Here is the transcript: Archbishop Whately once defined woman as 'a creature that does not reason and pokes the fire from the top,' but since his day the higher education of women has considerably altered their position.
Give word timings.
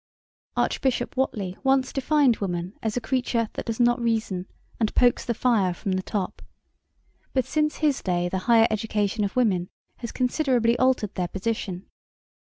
Archbishop 0.57 1.15
Whately 1.15 1.57
once 1.63 1.93
defined 1.93 2.37
woman 2.37 2.73
as 2.81 2.97
'a 2.97 2.99
creature 3.01 3.49
that 3.53 3.65
does 3.67 3.79
not 3.79 4.01
reason 4.01 4.47
and 4.79 4.95
pokes 4.95 5.23
the 5.23 5.35
fire 5.35 5.75
from 5.75 5.91
the 5.91 6.01
top,' 6.01 6.41
but 7.33 7.45
since 7.45 7.75
his 7.75 8.01
day 8.01 8.27
the 8.27 8.39
higher 8.49 8.65
education 8.71 9.23
of 9.23 9.35
women 9.35 9.69
has 9.97 10.11
considerably 10.11 10.75
altered 10.79 11.13
their 11.13 11.27
position. 11.27 11.85